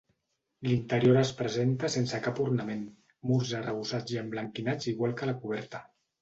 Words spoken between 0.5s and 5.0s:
L'interior es presenta sense cap ornament, murs arrebossats i emblanquinats